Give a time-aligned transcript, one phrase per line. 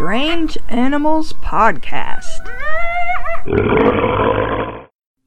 [0.00, 2.48] Strange Animals Podcast.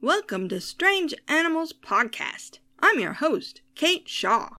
[0.02, 2.58] Welcome to Strange Animals Podcast.
[2.80, 4.50] I'm your host, Kate Shaw.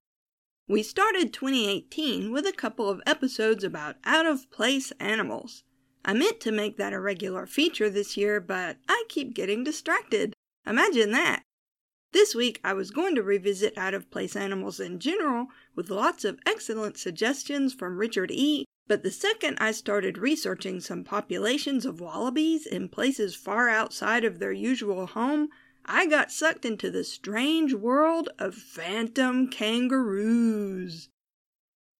[0.69, 5.65] We started 2018 with a couple of episodes about out of place animals.
[6.05, 10.33] I meant to make that a regular feature this year, but I keep getting distracted.
[10.65, 11.43] Imagine that.
[12.13, 16.25] This week I was going to revisit out of place animals in general with lots
[16.25, 18.65] of excellent suggestions from Richard E.
[18.87, 24.39] But the second I started researching some populations of wallabies in places far outside of
[24.39, 25.49] their usual home,
[25.87, 31.09] I got sucked into the strange world of phantom kangaroos.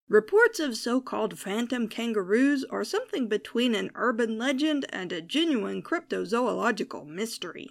[0.07, 5.81] Reports of so called phantom kangaroos are something between an urban legend and a genuine
[5.81, 7.69] cryptozoological mystery.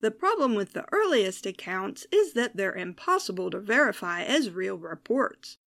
[0.00, 5.58] The problem with the earliest accounts is that they're impossible to verify as real reports.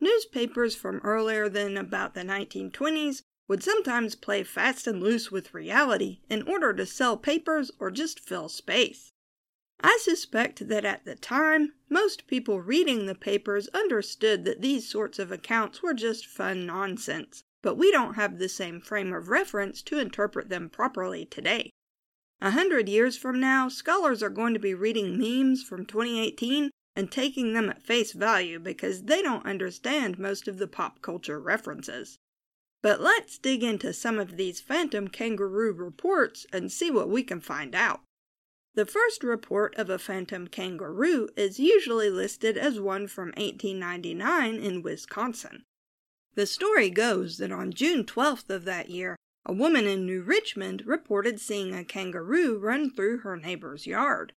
[0.00, 6.20] Newspapers from earlier than about the 1920s would sometimes play fast and loose with reality
[6.28, 9.12] in order to sell papers or just fill space.
[9.80, 15.18] I suspect that at the time, most people reading the papers understood that these sorts
[15.18, 19.82] of accounts were just fun nonsense, but we don't have the same frame of reference
[19.82, 21.70] to interpret them properly today.
[22.40, 27.12] A hundred years from now, scholars are going to be reading memes from 2018 and
[27.12, 32.18] taking them at face value because they don't understand most of the pop culture references.
[32.82, 37.40] But let's dig into some of these phantom kangaroo reports and see what we can
[37.40, 38.00] find out.
[38.74, 44.82] The first report of a phantom kangaroo is usually listed as one from 1899 in
[44.82, 45.62] Wisconsin.
[46.34, 49.14] The story goes that on June 12th of that year,
[49.46, 54.32] a woman in New Richmond reported seeing a kangaroo run through her neighbor's yard.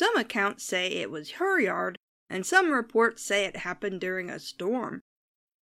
[0.00, 1.98] Some accounts say it was her yard,
[2.30, 5.02] and some reports say it happened during a storm.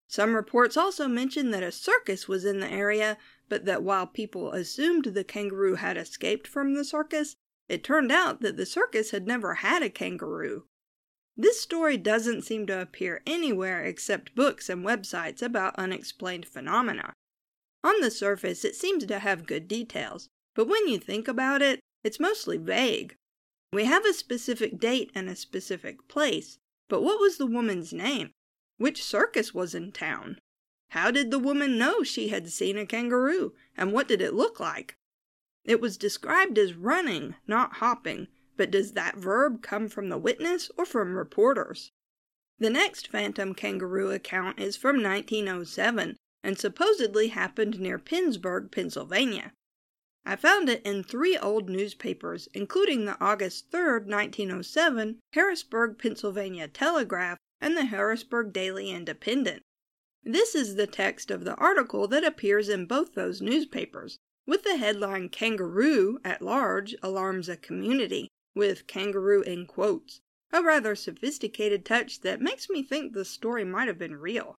[0.07, 3.17] Some reports also mention that a circus was in the area,
[3.49, 7.35] but that while people assumed the kangaroo had escaped from the circus,
[7.67, 10.63] it turned out that the circus had never had a kangaroo.
[11.35, 17.11] This story doesn't seem to appear anywhere except books and websites about unexplained phenomena.
[17.83, 21.81] On the surface, it seems to have good details, but when you think about it,
[22.05, 23.17] it's mostly vague.
[23.71, 26.57] We have a specific date and a specific place,
[26.87, 28.31] but what was the woman's name?
[28.77, 30.39] Which circus was in town?
[30.89, 34.59] How did the woman know she had seen a kangaroo, and what did it look
[34.59, 34.95] like?
[35.63, 40.71] It was described as running, not hopping, but does that verb come from the witness
[40.75, 41.91] or from reporters?
[42.57, 49.53] The next phantom kangaroo account is from 1907 and supposedly happened near Pennsburg, Pennsylvania.
[50.29, 57.39] I found it in three old newspapers, including the August 3, 1907, Harrisburg, Pennsylvania Telegraph,
[57.59, 59.63] and the Harrisburg Daily Independent.
[60.21, 64.77] This is the text of the article that appears in both those newspapers, with the
[64.77, 70.21] headline Kangaroo at Large Alarms a Community, with kangaroo in quotes,
[70.53, 74.53] a rather sophisticated touch that makes me think the story might have been real.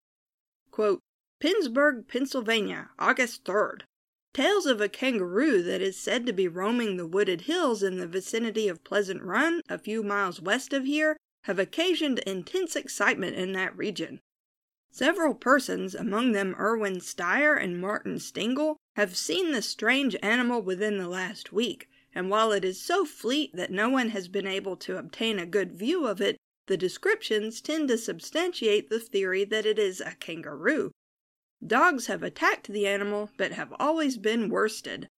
[0.73, 0.99] Quote,
[1.39, 3.83] Pennsburg, Pennsylvania, August 3rd.
[4.33, 8.07] Tales of a kangaroo that is said to be roaming the wooded hills in the
[8.07, 13.53] vicinity of Pleasant Run, a few miles west of here, have occasioned intense excitement in
[13.55, 14.21] that region.
[14.93, 20.99] Several persons, among them Erwin Steyer and Martin Stingle, have seen the strange animal within
[20.99, 24.77] the last week, and while it is so fleet that no one has been able
[24.77, 26.37] to obtain a good view of it,
[26.67, 30.93] the descriptions tend to substantiate the theory that it is a kangaroo.
[31.65, 35.09] Dogs have attacked the animal, but have always been worsted.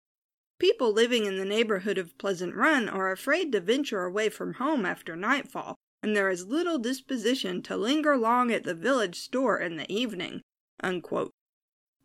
[0.59, 4.85] People living in the neighborhood of Pleasant Run are afraid to venture away from home
[4.85, 9.77] after nightfall, and there is little disposition to linger long at the village store in
[9.77, 10.41] the evening.
[10.81, 11.31] Unquote.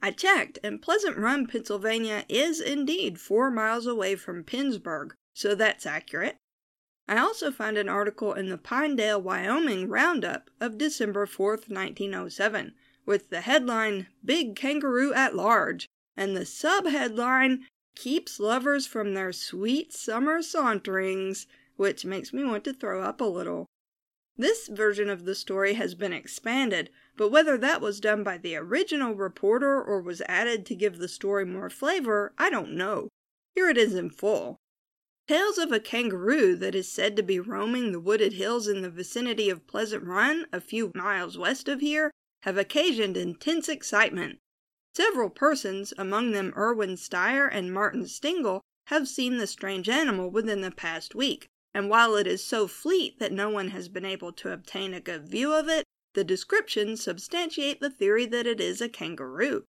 [0.03, 5.87] I checked, and Pleasant Run, Pennsylvania is indeed four miles away from Pennsburg, so that's
[5.87, 6.37] accurate.
[7.07, 12.75] I also found an article in the Pinedale, Wyoming Roundup of December 4, 1907
[13.07, 17.61] with the headline Big Kangaroo at Large and the subheadline
[17.95, 23.23] Keeps Lovers from Their Sweet Summer Saunterings, which makes me want to throw up a
[23.23, 23.65] little.
[24.35, 28.55] This version of the story has been expanded, but whether that was done by the
[28.55, 33.07] original reporter or was added to give the story more flavor, I don't know.
[33.55, 34.57] Here it is in full.
[35.27, 38.91] Tales of a kangaroo that is said to be roaming the wooded hills in the
[38.91, 42.11] vicinity of Pleasant Run, a few miles west of here,
[42.41, 44.39] have occasioned intense excitement.
[44.95, 50.61] Several persons, among them Erwin Steyer and Martin Stingle, have seen the strange animal within
[50.61, 54.31] the past week, and while it is so fleet that no one has been able
[54.31, 58.81] to obtain a good view of it, the descriptions substantiate the theory that it is
[58.81, 59.65] a kangaroo.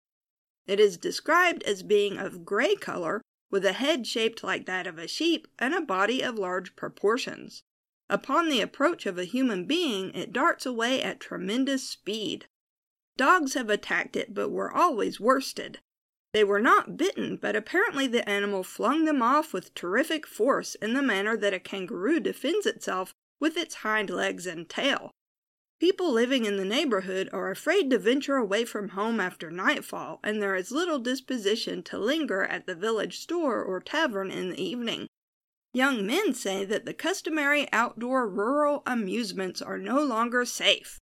[0.66, 4.98] It is described as being of gray color, with a head shaped like that of
[4.98, 7.62] a sheep and a body of large proportions.
[8.08, 12.46] Upon the approach of a human being, it darts away at tremendous speed.
[13.18, 15.80] Dogs have attacked it, but were always worsted.
[16.32, 20.94] They were not bitten, but apparently the animal flung them off with terrific force in
[20.94, 25.10] the manner that a kangaroo defends itself with its hind legs and tail.
[25.80, 30.40] People living in the neighborhood are afraid to venture away from home after nightfall, and
[30.40, 35.08] there is little disposition to linger at the village store or tavern in the evening.
[35.74, 40.98] Young men say that the customary outdoor rural amusements are no longer safe.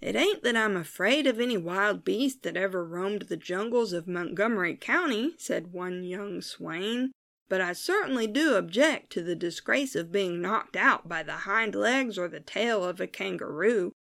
[0.00, 4.06] It ain't that I'm afraid of any wild beast that ever roamed the jungles of
[4.06, 7.10] Montgomery County, said one young swain,
[7.48, 11.74] but I certainly do object to the disgrace of being knocked out by the hind
[11.74, 13.92] legs or the tail of a kangaroo.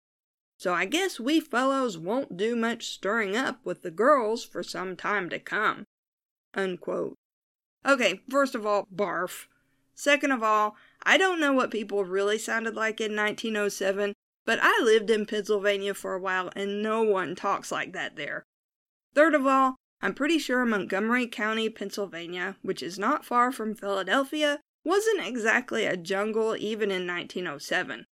[0.58, 4.96] So I guess we fellows won't do much stirring up with the girls for some
[4.96, 5.84] time to come.
[6.54, 7.14] Unquote.
[7.86, 9.46] Okay, first of all, barf.
[9.94, 14.12] Second of all, I don't know what people really sounded like in 1907,
[14.46, 18.44] but I lived in Pennsylvania for a while and no one talks like that there.
[19.14, 24.60] Third of all, I'm pretty sure Montgomery County, Pennsylvania, which is not far from Philadelphia,
[24.84, 28.04] wasn't exactly a jungle even in 1907.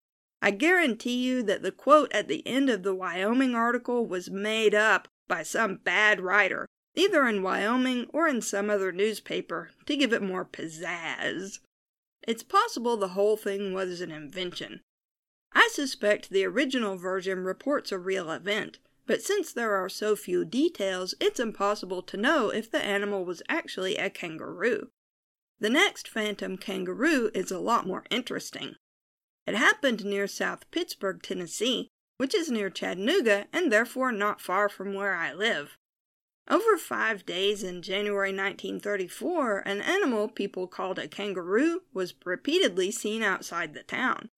[0.43, 4.75] I guarantee you that the quote at the end of the Wyoming article was made
[4.75, 10.13] up by some bad writer, either in Wyoming or in some other newspaper, to give
[10.13, 11.61] it more pizzazz.
[12.27, 14.81] It's possible the whole thing was an invention.
[15.55, 20.45] I suspect the original version reports a real event, but since there are so few
[20.45, 24.89] details, it's impossible to know if the animal was actually a kangaroo.
[25.61, 28.77] The next phantom kangaroo is a lot more interesting.
[29.47, 34.95] It happened near South Pittsburg, Tennessee, which is near Chattanooga and therefore not far from
[34.95, 35.77] where I live.
[36.49, 43.23] Over five days in January 1934, an animal people called a kangaroo was repeatedly seen
[43.23, 44.29] outside the town.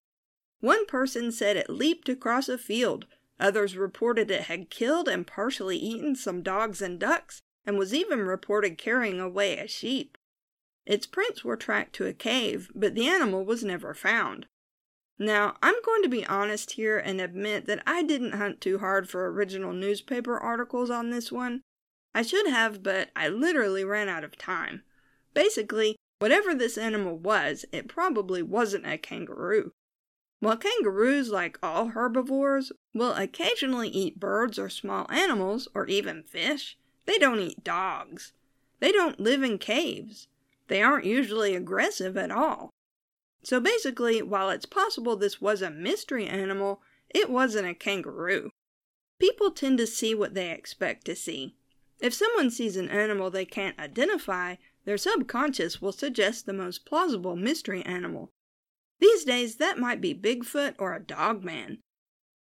[0.66, 3.06] One person said it leaped across a field,
[3.38, 8.26] others reported it had killed and partially eaten some dogs and ducks, and was even
[8.26, 10.18] reported carrying away a sheep.
[10.84, 14.46] Its prints were tracked to a cave, but the animal was never found.
[15.20, 19.08] Now, I'm going to be honest here and admit that I didn't hunt too hard
[19.08, 21.60] for original newspaper articles on this one.
[22.12, 24.82] I should have, but I literally ran out of time.
[25.32, 29.70] Basically, whatever this animal was, it probably wasn't a kangaroo.
[30.40, 36.76] While kangaroos, like all herbivores, will occasionally eat birds or small animals, or even fish,
[37.06, 38.32] they don't eat dogs.
[38.80, 40.28] They don't live in caves.
[40.68, 42.70] They aren't usually aggressive at all.
[43.42, 48.50] So basically, while it's possible this was a mystery animal, it wasn't a kangaroo.
[49.18, 51.54] People tend to see what they expect to see.
[52.00, 57.36] If someone sees an animal they can't identify, their subconscious will suggest the most plausible
[57.36, 58.32] mystery animal.
[58.98, 61.80] These days, that might be Bigfoot or a dogman.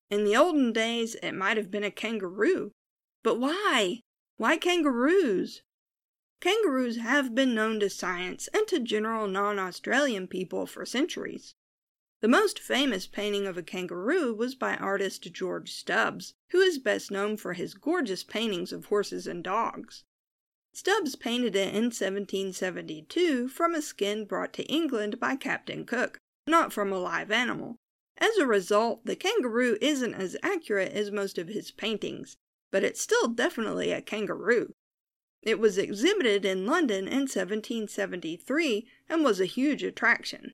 [0.09, 2.71] In the olden days, it might have been a kangaroo.
[3.23, 4.01] But why?
[4.37, 5.63] Why kangaroos?
[6.41, 11.55] Kangaroos have been known to science and to general non Australian people for centuries.
[12.21, 17.11] The most famous painting of a kangaroo was by artist George Stubbs, who is best
[17.11, 20.03] known for his gorgeous paintings of horses and dogs.
[20.73, 26.71] Stubbs painted it in 1772 from a skin brought to England by Captain Cook, not
[26.71, 27.77] from a live animal.
[28.17, 32.37] As a result, the kangaroo isn't as accurate as most of his paintings,
[32.71, 34.73] but it's still definitely a kangaroo.
[35.41, 40.53] It was exhibited in London in 1773 and was a huge attraction.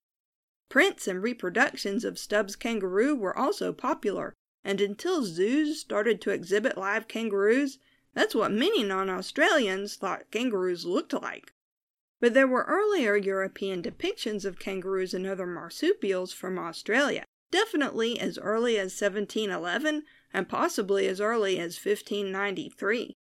[0.70, 4.34] Prints and reproductions of Stubbs' kangaroo were also popular,
[4.64, 7.78] and until zoos started to exhibit live kangaroos,
[8.14, 11.54] that's what many non Australians thought kangaroos looked like.
[12.22, 18.38] But there were earlier European depictions of kangaroos and other marsupials from Australia, definitely as
[18.38, 23.16] early as 1711 and possibly as early as 1593.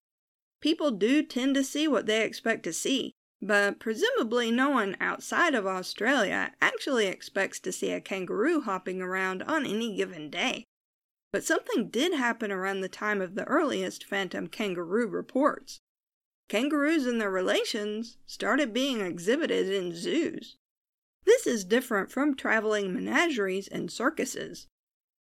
[0.62, 5.56] People do tend to see what they expect to see, but presumably no one outside
[5.56, 10.66] of Australia actually expects to see a kangaroo hopping around on any given day.
[11.32, 15.80] But something did happen around the time of the earliest phantom kangaroo reports.
[16.50, 20.58] Kangaroos and their relations started being exhibited in zoos.
[21.24, 24.68] This is different from traveling menageries and circuses.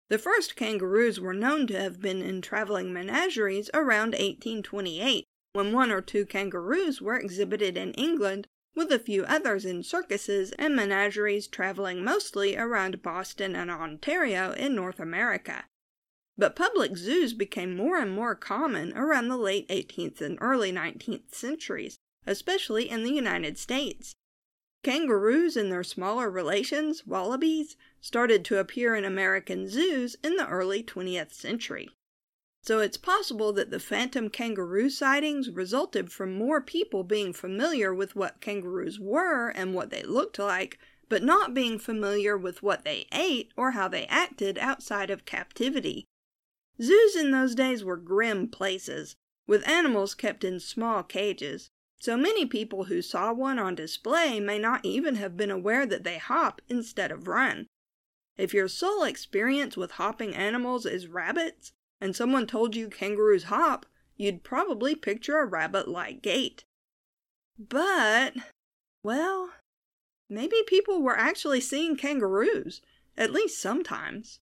[0.09, 5.91] The first kangaroos were known to have been in traveling menageries around 1828, when one
[5.91, 11.47] or two kangaroos were exhibited in England, with a few others in circuses and menageries
[11.47, 15.65] traveling mostly around Boston and Ontario in North America.
[16.41, 21.35] But public zoos became more and more common around the late 18th and early 19th
[21.35, 24.15] centuries, especially in the United States.
[24.83, 30.81] Kangaroos and their smaller relations, wallabies, started to appear in American zoos in the early
[30.81, 31.91] 20th century.
[32.63, 38.15] So it's possible that the phantom kangaroo sightings resulted from more people being familiar with
[38.15, 43.05] what kangaroos were and what they looked like, but not being familiar with what they
[43.11, 46.07] ate or how they acted outside of captivity.
[46.81, 51.69] Zoos in those days were grim places, with animals kept in small cages,
[51.99, 56.03] so many people who saw one on display may not even have been aware that
[56.03, 57.67] they hop instead of run.
[58.37, 63.85] If your sole experience with hopping animals is rabbits, and someone told you kangaroos hop,
[64.17, 66.63] you'd probably picture a rabbit like gait.
[67.59, 68.33] But,
[69.03, 69.51] well,
[70.27, 72.81] maybe people were actually seeing kangaroos,
[73.15, 74.39] at least sometimes.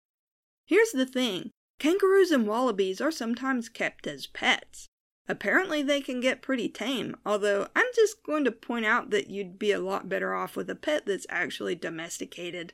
[0.65, 4.88] Here's the thing kangaroos and wallabies are sometimes kept as pets.
[5.27, 9.59] Apparently, they can get pretty tame, although I'm just going to point out that you'd
[9.59, 12.74] be a lot better off with a pet that's actually domesticated.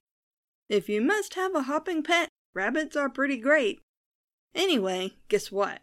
[0.69, 3.81] If you must have a hopping pet, rabbits are pretty great.
[4.55, 5.81] Anyway, guess what?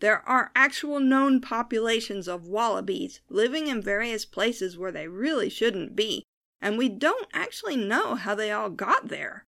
[0.00, 5.96] There are actual known populations of wallabies living in various places where they really shouldn't
[5.96, 6.22] be,
[6.60, 9.44] and we don't actually know how they all got there.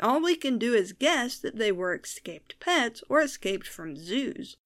[0.00, 4.56] All we can do is guess that they were escaped pets or escaped from zoos.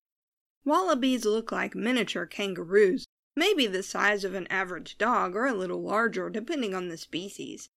[0.65, 5.83] Wallabies look like miniature kangaroos, maybe the size of an average dog or a little
[5.83, 7.71] larger depending on the species.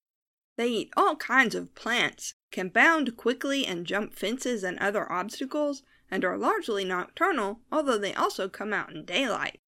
[0.57, 5.83] They eat all kinds of plants, can bound quickly and jump fences and other obstacles,
[6.11, 9.59] and are largely nocturnal, although they also come out in daylight.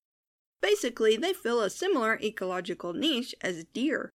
[0.62, 4.12] Basically, they fill a similar ecological niche as deer.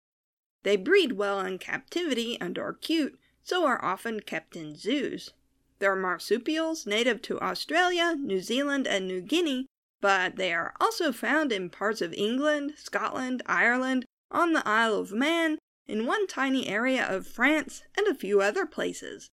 [0.63, 5.31] They breed well in captivity and are cute, so are often kept in zoos.
[5.79, 9.65] They're marsupials native to Australia, New Zealand, and New Guinea,
[10.03, 15.13] but they are also found in parts of England, Scotland, Ireland, on the Isle of
[15.13, 19.29] Man, in one tiny area of France, and a few other places.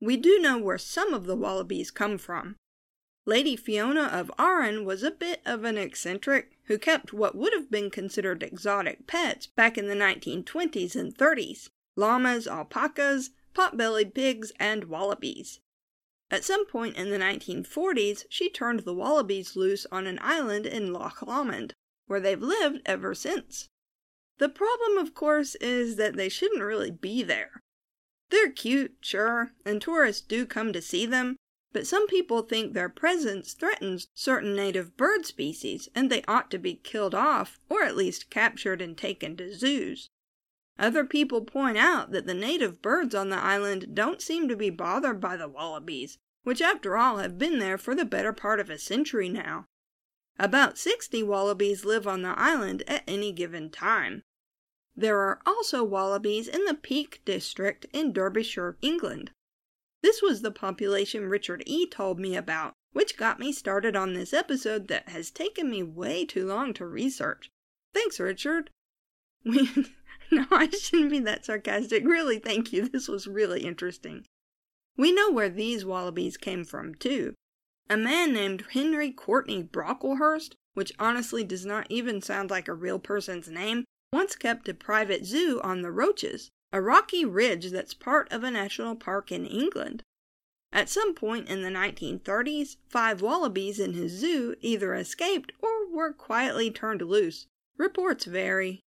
[0.00, 2.54] We do know where some of the wallabies come from.
[3.26, 7.68] Lady Fiona of Arran was a bit of an eccentric who kept what would have
[7.68, 13.30] been considered exotic pets back in the 1920s and 30s llamas, alpacas,
[13.60, 15.60] pot bellied pigs, and wallabies.
[16.30, 20.94] At some point in the 1940s, she turned the wallabies loose on an island in
[20.94, 21.74] Loch Lomond,
[22.06, 23.68] where they've lived ever since.
[24.38, 27.60] The problem, of course, is that they shouldn't really be there.
[28.30, 31.36] They're cute, sure, and tourists do come to see them,
[31.70, 36.58] but some people think their presence threatens certain native bird species and they ought to
[36.58, 40.08] be killed off or at least captured and taken to zoos.
[40.80, 44.70] Other people point out that the native birds on the island don't seem to be
[44.70, 48.70] bothered by the wallabies, which after all have been there for the better part of
[48.70, 49.66] a century now.
[50.38, 54.22] About 60 wallabies live on the island at any given time.
[54.96, 59.32] There are also wallabies in the Peak District in Derbyshire, England.
[60.02, 61.86] This was the population Richard E.
[61.86, 66.24] told me about, which got me started on this episode that has taken me way
[66.24, 67.50] too long to research.
[67.92, 68.70] Thanks, Richard.
[69.44, 69.68] We
[70.30, 72.04] no, I shouldn't be that sarcastic.
[72.04, 72.88] Really, thank you.
[72.88, 74.26] This was really interesting.
[74.96, 77.34] We know where these wallabies came from, too.
[77.88, 82.98] A man named Henry Courtney Brocklehurst, which honestly does not even sound like a real
[82.98, 88.30] person's name, once kept a private zoo on the Roaches, a rocky ridge that's part
[88.32, 90.02] of a national park in England.
[90.72, 96.12] At some point in the 1930s, five wallabies in his zoo either escaped or were
[96.12, 97.46] quietly turned loose.
[97.76, 98.82] Reports vary.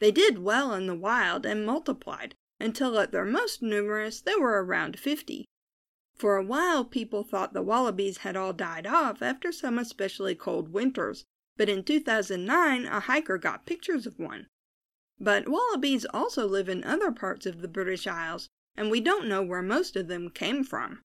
[0.00, 4.64] They did well in the wild and multiplied, until at their most numerous they were
[4.64, 5.44] around fifty.
[6.14, 10.72] For a while people thought the wallabies had all died off after some especially cold
[10.72, 11.24] winters,
[11.56, 14.46] but in 2009 a hiker got pictures of one.
[15.18, 19.42] But wallabies also live in other parts of the British Isles, and we don't know
[19.42, 21.02] where most of them came from.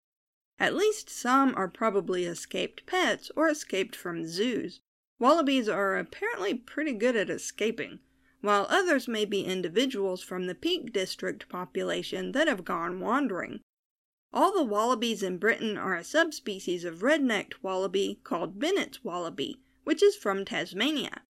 [0.60, 4.82] At least some are probably escaped pets or escaped from zoos.
[5.18, 8.00] Wallabies are apparently pretty good at escaping,
[8.44, 13.62] while others may be individuals from the Peak District population that have gone wandering.
[14.34, 20.04] All the wallabies in Britain are a subspecies of red-necked wallaby called Bennett's wallaby, which
[20.04, 21.22] is from Tasmania.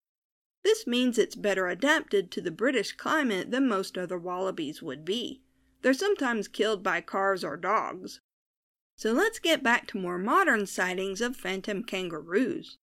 [0.63, 5.43] This means it's better adapted to the British climate than most other wallabies would be.
[5.83, 8.21] They're sometimes killed by cars or dogs.
[8.97, 12.79] So let's get back to more modern sightings of phantom kangaroos.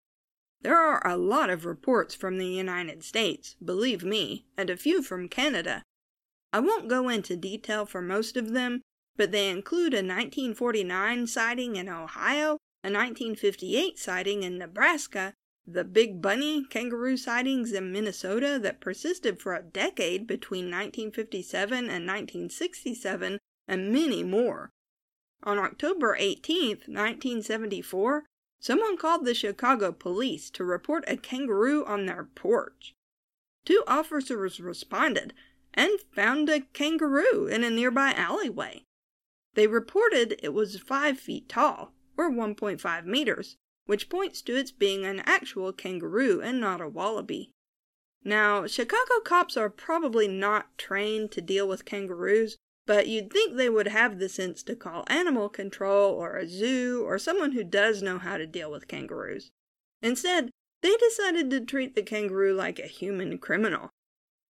[0.63, 5.03] There are a lot of reports from the United States, believe me, and a few
[5.03, 5.83] from Canada.
[6.53, 8.83] I won't go into detail for most of them,
[9.17, 15.33] but they include a 1949 sighting in Ohio, a 1958 sighting in Nebraska,
[15.67, 22.07] the Big Bunny kangaroo sightings in Minnesota that persisted for a decade between 1957 and
[22.07, 23.39] 1967,
[23.69, 24.71] and many more.
[25.43, 28.25] On October 18, 1974,
[28.61, 32.95] someone called the Chicago police to report a kangaroo on their porch.
[33.65, 35.33] Two officers responded
[35.75, 38.85] and found a kangaroo in a nearby alleyway.
[39.55, 45.05] They reported it was five feet tall, or 1.5 meters, which points to its being
[45.05, 47.51] an actual kangaroo and not a wallaby.
[48.23, 52.59] Now, Chicago cops are probably not trained to deal with kangaroos,
[52.91, 57.05] but you'd think they would have the sense to call animal control or a zoo
[57.07, 59.53] or someone who does know how to deal with kangaroos.
[60.03, 60.51] Instead,
[60.83, 63.91] they decided to treat the kangaroo like a human criminal.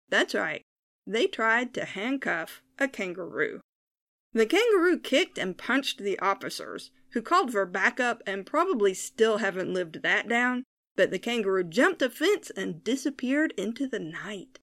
[0.08, 0.62] That's right,
[1.06, 3.60] they tried to handcuff a kangaroo.
[4.32, 9.74] The kangaroo kicked and punched the officers, who called for backup and probably still haven't
[9.74, 10.64] lived that down,
[10.96, 14.60] but the kangaroo jumped a fence and disappeared into the night.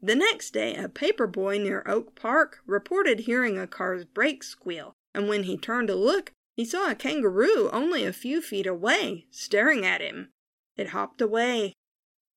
[0.00, 4.94] The next day, a paper boy near Oak Park reported hearing a car's brake squeal,
[5.12, 9.26] and when he turned to look, he saw a kangaroo only a few feet away,
[9.30, 10.30] staring at him.
[10.76, 11.74] It hopped away.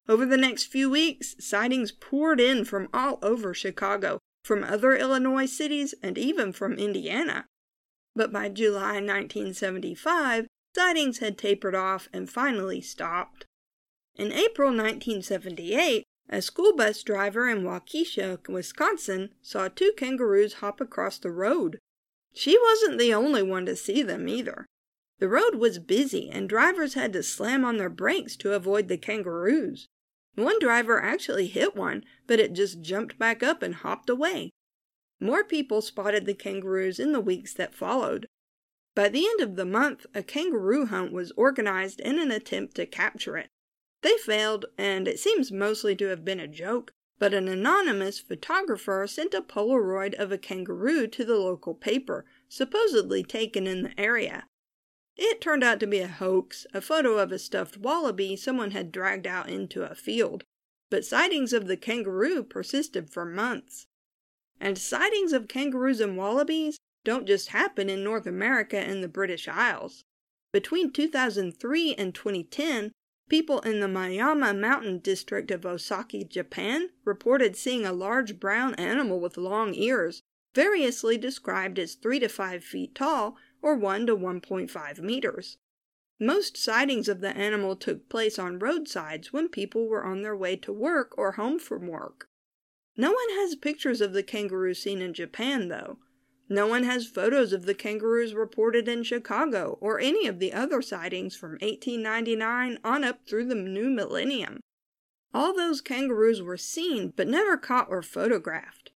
[0.10, 5.46] Over the next few weeks, sightings poured in from all over Chicago, from other Illinois
[5.46, 7.46] cities, and even from Indiana.
[8.16, 13.46] But by July 1975, sightings had tapered off and finally stopped.
[14.16, 21.20] In April 1978, a school bus driver in Waukesha, Wisconsin, saw two kangaroos hop across
[21.20, 21.78] the road.
[22.34, 24.66] She wasn't the only one to see them either.
[25.20, 28.98] The road was busy, and drivers had to slam on their brakes to avoid the
[28.98, 29.88] kangaroos.
[30.36, 34.50] One driver actually hit one, but it just jumped back up and hopped away.
[35.20, 38.26] More people spotted the kangaroos in the weeks that followed.
[38.96, 42.86] By the end of the month, a kangaroo hunt was organized in an attempt to
[42.86, 43.50] capture it.
[44.02, 49.06] They failed, and it seems mostly to have been a joke, but an anonymous photographer
[49.08, 54.48] sent a Polaroid of a kangaroo to the local paper, supposedly taken in the area.
[55.18, 58.92] It turned out to be a hoax, a photo of a stuffed wallaby someone had
[58.92, 60.46] dragged out into a field,
[60.90, 63.86] but sightings of the kangaroo persisted for months.
[64.60, 69.48] And sightings of kangaroos and wallabies don't just happen in North America and the British
[69.48, 70.04] Isles.
[70.52, 72.92] Between 2003 and 2010,
[73.32, 79.22] People in the Miyama Mountain district of Osaka, Japan, reported seeing a large brown animal
[79.22, 80.22] with long ears,
[80.54, 85.58] variously described as 3 to 5 feet tall or 1 to 1.5 meters.
[86.20, 90.58] Most sightings of the animal took place on roadsides when people were on their way
[90.58, 92.28] to work or home from work.
[92.98, 96.00] No one has pictures of the kangaroo seen in Japan, though,
[96.52, 100.82] no one has photos of the kangaroos reported in Chicago or any of the other
[100.82, 104.60] sightings from 1899 on up through the new millennium.
[105.34, 108.92] All those kangaroos were seen but never caught or photographed.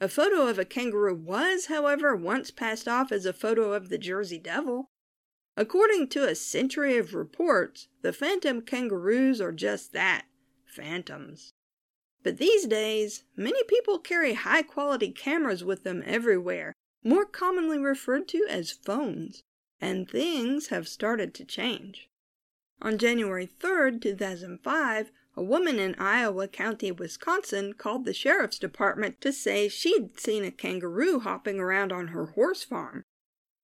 [0.00, 3.98] A photo of a kangaroo was, however, once passed off as a photo of the
[3.98, 4.90] Jersey Devil.
[5.56, 10.26] According to a century of reports, the phantom kangaroos are just that
[10.66, 11.52] phantoms.
[12.26, 16.72] But these days, many people carry high quality cameras with them everywhere,
[17.04, 19.44] more commonly referred to as phones,
[19.80, 22.10] and things have started to change.
[22.82, 29.32] On January 3, 2005, a woman in Iowa County, Wisconsin, called the sheriff's department to
[29.32, 33.04] say she'd seen a kangaroo hopping around on her horse farm.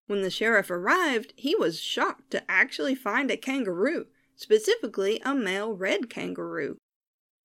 [0.07, 5.75] When the sheriff arrived, he was shocked to actually find a kangaroo, specifically a male
[5.75, 6.79] red kangaroo.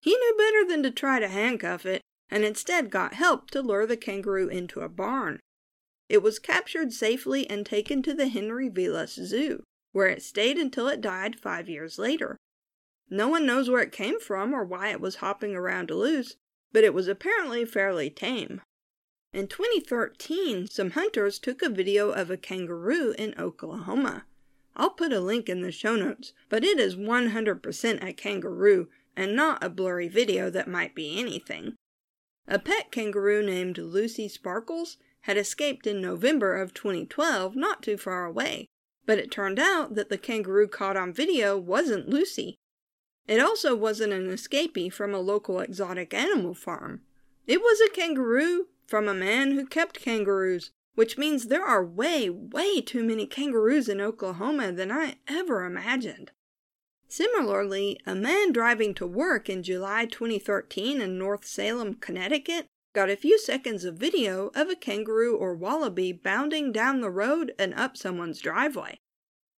[0.07, 3.85] He knew better than to try to handcuff it, and instead got help to lure
[3.85, 5.41] the kangaroo into a barn.
[6.07, 10.87] It was captured safely and taken to the Henry Vilas Zoo, where it stayed until
[10.87, 12.37] it died five years later.
[13.09, 16.37] No one knows where it came from or why it was hopping around loose,
[16.71, 18.61] but it was apparently fairly tame.
[19.33, 24.25] In 2013, some hunters took a video of a kangaroo in Oklahoma.
[24.73, 29.35] I'll put a link in the show notes, but it is 100% a kangaroo and
[29.35, 31.75] not a blurry video that might be anything.
[32.47, 38.23] A pet kangaroo named Lucy Sparkles had escaped in November of 2012 not too far
[38.23, 38.67] away,
[39.05, 42.55] but it turned out that the kangaroo caught on video wasn't Lucy.
[43.27, 47.01] It also wasn't an escapee from a local exotic animal farm.
[47.47, 52.29] It was a kangaroo from a man who kept kangaroos, which means there are way,
[52.29, 56.31] way too many kangaroos in Oklahoma than I ever imagined.
[57.09, 63.15] Similarly, a man driving to work in July 2013 in North Salem, Connecticut, got a
[63.15, 67.95] few seconds of video of a kangaroo or wallaby bounding down the road and up
[67.95, 68.97] someone's driveway.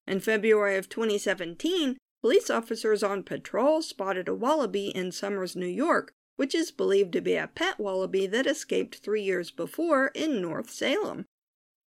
[0.06, 6.12] In February of 2017, police officers on patrol spotted a wallaby in Somers, New York,
[6.36, 10.70] which is believed to be a pet wallaby that escaped three years before in North
[10.70, 11.26] Salem.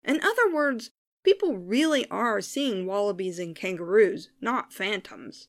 [0.04, 0.91] In other words,
[1.26, 5.48] people really are seeing wallabies and kangaroos, not phantoms.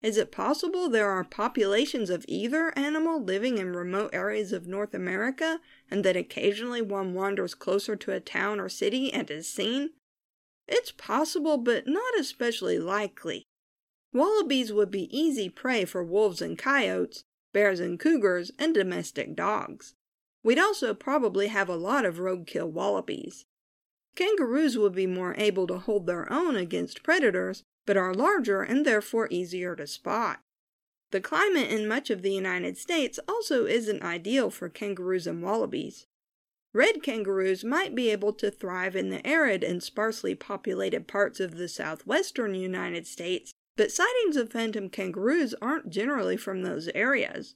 [0.00, 4.94] Is it possible there are populations of either animal living in remote areas of North
[4.94, 9.90] America, and that occasionally one wanders closer to a town or city and is seen?
[10.66, 13.44] It's possible, but not especially likely.
[14.14, 17.22] Wallabies would be easy prey for wolves and coyotes,
[17.52, 19.94] bears and cougars, and domestic dogs.
[20.42, 23.44] We'd also probably have a lot of roadkill wallabies.
[24.14, 28.84] Kangaroos would be more able to hold their own against predators, but are larger and
[28.84, 30.40] therefore easier to spot.
[31.12, 36.06] The climate in much of the United States also isn't ideal for kangaroos and wallabies.
[36.74, 41.56] Red kangaroos might be able to thrive in the arid and sparsely populated parts of
[41.56, 47.54] the southwestern United States, but sightings of phantom kangaroos aren't generally from those areas.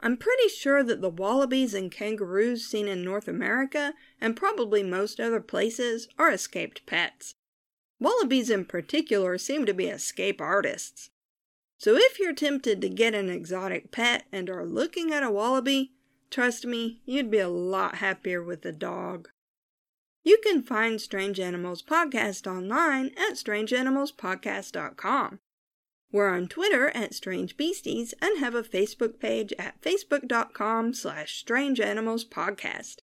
[0.00, 5.18] I'm pretty sure that the wallabies and kangaroos seen in North America, and probably most
[5.18, 7.34] other places, are escaped pets.
[7.98, 11.10] Wallabies in particular seem to be escape artists.
[11.78, 15.92] So if you're tempted to get an exotic pet and are looking at a wallaby,
[16.30, 19.28] trust me, you'd be a lot happier with a dog.
[20.24, 25.38] You can find Strange Animals Podcast online at strangeanimalspodcast.com.
[26.12, 32.96] We're on Twitter at Strange Beasties and have a Facebook page at facebook.com slash strangeanimalspodcast.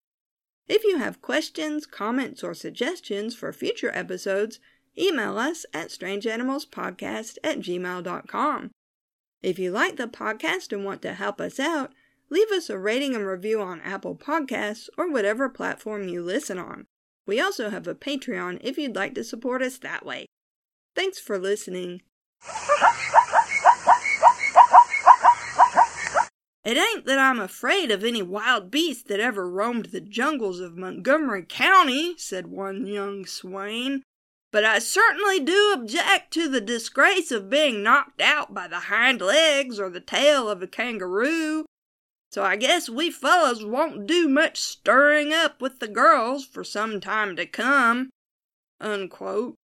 [0.67, 4.59] If you have questions, comments, or suggestions for future episodes,
[4.97, 8.71] email us at strangeanimalspodcast at gmail.com.
[9.41, 11.91] If you like the podcast and want to help us out,
[12.29, 16.85] leave us a rating and review on Apple Podcasts or whatever platform you listen on.
[17.25, 20.27] We also have a Patreon if you'd like to support us that way.
[20.95, 22.01] Thanks for listening.
[26.63, 30.77] It ain't that I'm afraid of any wild beast that ever roamed the jungles of
[30.77, 34.01] Montgomery County, said one young swain,
[34.51, 39.19] but I certainly do object to the disgrace of being knocked out by the hind
[39.19, 41.65] legs or the tail of a kangaroo.
[42.31, 47.01] So I guess we fellows won't do much stirring up with the girls for some
[47.01, 48.09] time to come.
[48.79, 49.55] Unquote.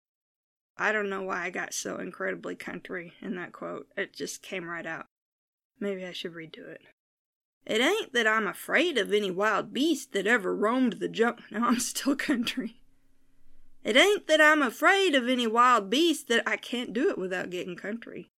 [0.78, 3.88] I don't know why I got so incredibly country in that quote.
[3.96, 5.06] It just came right out.
[5.80, 6.82] Maybe I should redo it.
[7.66, 11.40] It ain't that I'm afraid of any wild beast that ever roamed the junk.
[11.50, 12.76] No, I'm still country.
[13.84, 17.50] It ain't that I'm afraid of any wild beast that I can't do it without
[17.50, 18.30] getting country.